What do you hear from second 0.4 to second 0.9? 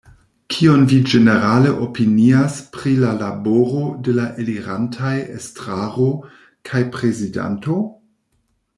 Kion